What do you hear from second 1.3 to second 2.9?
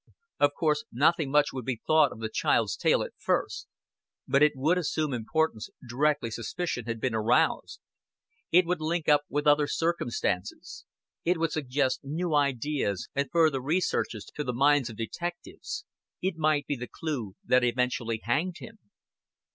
would be thought of the child's